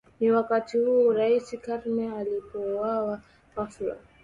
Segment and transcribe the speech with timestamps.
[0.19, 3.21] Ni wakati huo Rais Karume alipouawa
[3.55, 3.95] ghafla